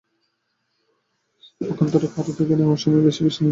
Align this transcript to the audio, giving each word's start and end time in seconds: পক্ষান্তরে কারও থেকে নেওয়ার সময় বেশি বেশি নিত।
পক্ষান্তরে 1.61 2.07
কারও 2.15 2.31
থেকে 2.37 2.53
নেওয়ার 2.55 2.79
সময় 2.83 3.03
বেশি 3.07 3.21
বেশি 3.25 3.39
নিত। 3.39 3.49